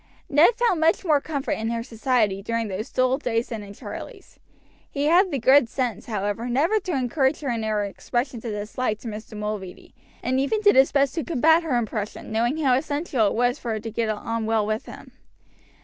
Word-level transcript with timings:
Ned 0.27 0.55
found 0.55 0.79
much 0.79 1.05
more 1.05 1.21
comfort 1.21 1.51
in 1.51 1.69
her 1.69 1.83
society 1.83 2.41
during 2.41 2.69
those 2.69 2.89
dull 2.89 3.19
days 3.19 3.49
than 3.49 3.61
in 3.61 3.75
Charlie's. 3.75 4.39
He 4.89 5.05
had 5.05 5.29
the 5.29 5.37
good 5.37 5.69
sense, 5.69 6.07
however, 6.07 6.49
never 6.49 6.79
to 6.79 6.93
encourage 6.95 7.41
her 7.41 7.51
in 7.51 7.61
her 7.61 7.85
expressions 7.85 8.43
of 8.43 8.51
dislike 8.51 8.97
to 9.01 9.07
Mr. 9.07 9.37
Mulready, 9.37 9.93
and 10.23 10.39
even 10.39 10.59
did 10.61 10.75
his 10.75 10.91
best 10.91 11.13
to 11.13 11.23
combat 11.23 11.61
her 11.61 11.75
impression, 11.77 12.31
knowing 12.31 12.57
how 12.57 12.73
essential 12.73 13.27
it 13.27 13.35
was 13.35 13.59
for 13.59 13.73
her 13.73 13.79
to 13.79 13.91
get 13.91 14.09
on 14.09 14.47
well 14.47 14.65
with 14.65 14.87
him. 14.87 15.11